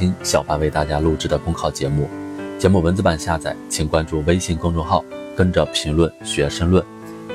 [0.00, 2.08] 听小凡为大家录制的公考节目。
[2.58, 5.04] 节目文字版下载，请关注微信公众号，
[5.36, 6.82] 跟着评论学申论，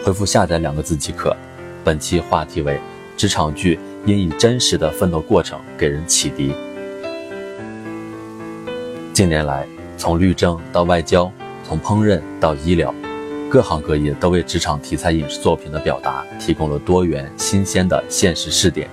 [0.03, 1.37] 回复“下载”两个字即可。
[1.83, 2.79] 本期话题为：
[3.15, 6.55] 职场剧应以真实的奋斗过程给人启迪。
[9.13, 11.31] 近年来，从律政到外交，
[11.63, 12.91] 从烹饪到医疗，
[13.47, 18.89] 各行各业都为职场题材影视作品的表达提供了多元新鲜的现实视点，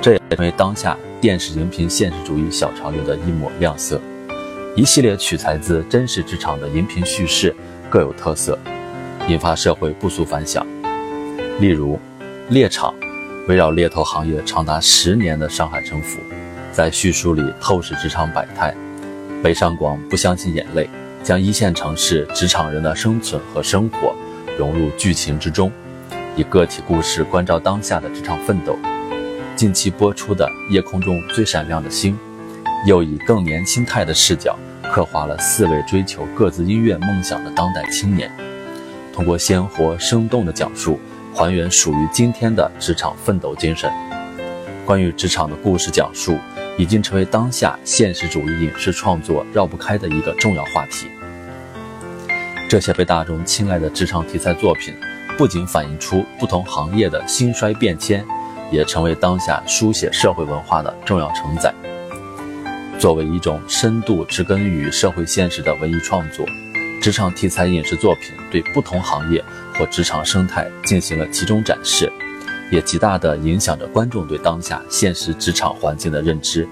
[0.00, 0.96] 这也成为当下。
[1.20, 4.00] 电视荧屏现实主义小潮流的一抹亮色，
[4.74, 7.54] 一系列取材自真实职场的荧屏叙事
[7.90, 8.58] 各有特色，
[9.28, 10.66] 引发社会不俗反响。
[11.58, 11.96] 例如，
[12.48, 12.94] 《猎场》
[13.48, 16.18] 围绕猎头行业长达十年的上海城府，
[16.72, 18.72] 在叙述里透视职场百态；
[19.42, 20.84] 《北上广不相信眼泪》
[21.22, 24.14] 将一线城市职场人的生存和生活
[24.56, 25.70] 融入剧情之中，
[26.34, 28.74] 以个体故事关照当下的职场奋斗。
[29.60, 32.14] 近期播出的《夜空中最闪亮的星》，
[32.88, 34.58] 又以更年轻态的视角
[34.90, 38.32] 刻画了四位追求各自音乐梦想的当代青年，
[39.12, 40.98] 通过鲜活生动的讲述，
[41.34, 43.92] 还原属于今天的职场奋斗精神。
[44.86, 46.38] 关于职场的故事讲述，
[46.78, 51.06] 已经成为当下现实主义影视创作绕不开的一个重要话题。
[52.66, 54.94] 这些被大众青睐的职场题材作品，
[55.36, 58.24] 不仅反映出不同行业的兴衰变迁。
[58.70, 61.74] 也成为当下书写社会文化的重要承载。
[62.98, 66.44] 作为一种深度植根于社会现实的文艺创作，
[67.00, 69.42] 职场题材影视作品对不同行业
[69.74, 72.12] 或职场生态进行了集中展示，
[72.70, 76.68] 也极大地影响着观众对当下现实职场环境的认知。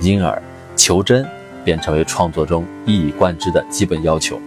[0.00, 0.42] 因而，
[0.76, 1.26] 求真
[1.62, 4.40] 便成为创作中一以贯之的基本要求。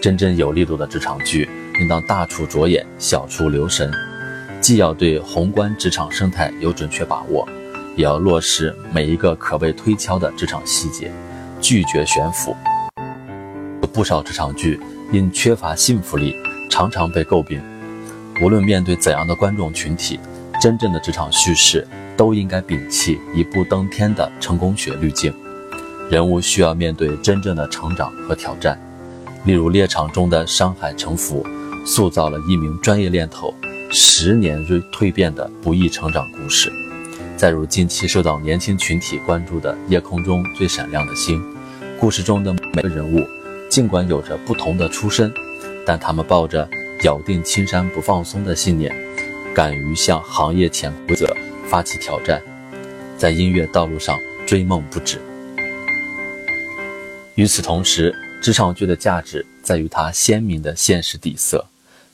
[0.00, 1.48] 真正有力度的职场剧，
[1.80, 3.92] 应当大处着眼，小处留神。
[4.60, 7.48] 既要对宏观职场生态有准确把握，
[7.96, 11.10] 也要落实每一个可被推敲的职场细节，
[11.60, 12.54] 拒绝悬浮。
[13.92, 14.78] 不少职场剧
[15.12, 16.34] 因缺乏信服力，
[16.70, 17.60] 常常被诟病。
[18.42, 20.18] 无论面对怎样的观众群体，
[20.60, 21.86] 真正的职场叙事
[22.16, 25.32] 都应该摒弃一步登天的成功学滤镜。
[26.10, 28.78] 人物需要面对真正的成长和挑战。
[29.44, 31.46] 例如《猎场》中的商海沉浮，
[31.86, 33.54] 塑造了一名专业猎头。
[33.90, 36.70] 十年蜕蜕变的不易成长故事，
[37.38, 41.40] 再如近期受到年轻群体关注的《夜空中最闪亮的星》，
[41.98, 43.26] 故事中的每个人物，
[43.70, 45.32] 尽管有着不同的出身，
[45.86, 46.68] 但他们抱着
[47.04, 48.94] 咬定青山不放松的信念，
[49.54, 51.34] 敢于向行业潜规则
[51.66, 52.42] 发起挑战，
[53.16, 55.18] 在音乐道路上追梦不止。
[57.36, 61.64] 与此同时，职场剧的价值在于它鲜明的现实底色。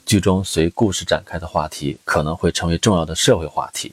[0.06, 3.90] 剧中随故事展开的话题可能会成为重要的社会话题，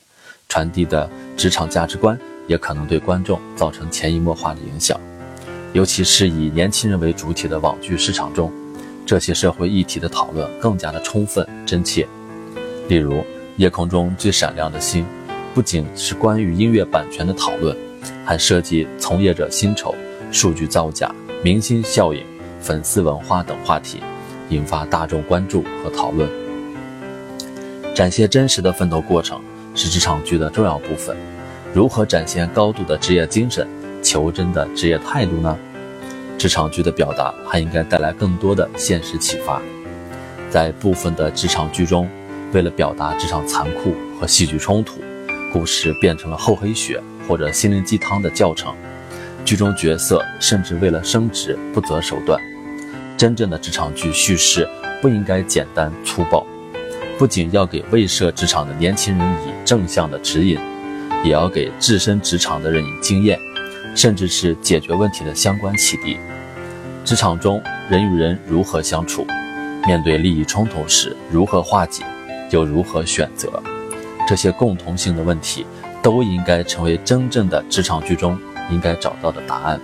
[0.49, 4.99] 传递的职场价值观也可能对观众造成潜移默化的影响。
[5.73, 8.51] 尤其是以年轻人为主体的网剧市场中，
[9.05, 12.05] 这些社会议题的讨论更加的充分真切。
[12.89, 13.13] 例如，
[13.55, 15.03] 《夜空中最闪亮的星》，
[15.53, 17.75] 不仅是关于音乐版权的讨论，
[18.25, 19.95] 还涉及从业者薪酬、
[20.29, 21.09] 数据造假、
[21.41, 22.22] 明星效应、
[22.59, 24.01] 粉丝文化等话题。
[24.51, 26.29] 引发大众关注和讨论，
[27.95, 29.41] 展现真实的奋斗过程
[29.73, 31.16] 是职场剧的重要部分。
[31.73, 33.66] 如何展现高度的职业精神、
[34.03, 35.57] 求真的职业态度呢？
[36.38, 39.61] 职场剧的表达还应该带来更多的现实启发。
[40.50, 42.09] 在部分的职场剧中，
[42.51, 45.00] 为了表达职场残酷和戏剧冲突，
[45.53, 48.75] 故事变成了厚黑学或者心灵鸡汤的教程，
[49.45, 52.38] 剧中角色甚至为了升职不择手段。
[53.21, 54.67] 真正的职场剧叙事
[54.99, 56.43] 不应该简单粗暴，
[57.19, 60.57] 不仅要给未涉职场的年轻人以正向的指引，
[61.23, 63.37] 也要给置身职场的人以经验，
[63.95, 66.17] 甚至是解决问题的相关启迪。
[67.05, 67.61] 职场中
[67.91, 69.23] 人与人如何相处，
[69.85, 72.03] 面对利益冲突时如何化解，
[72.49, 73.61] 又如何选择，
[74.28, 75.63] 这些共同性的问题，
[76.01, 78.35] 都应该成为真正的职场剧中
[78.72, 79.79] 应该找到的答案。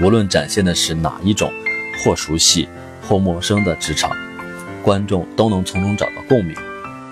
[0.00, 1.52] 无论展现的是哪一种。
[1.98, 2.68] 或熟悉，
[3.08, 4.10] 或陌生的职场，
[4.82, 6.56] 观众都能从中找到共鸣，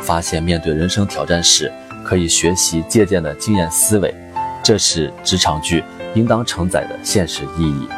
[0.00, 1.70] 发现面对人生挑战时
[2.04, 4.14] 可以学习借鉴的经验思维，
[4.62, 5.84] 这是职场剧
[6.14, 7.88] 应当承载的现实意义。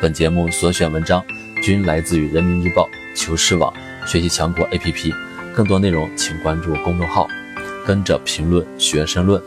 [0.00, 1.24] 本节目所选文章
[1.62, 3.72] 均来自于人民日报、求是网、
[4.06, 5.14] 学习强国 APP，
[5.54, 7.26] 更多内容请关注公众号，
[7.86, 9.40] 跟着评论学申论。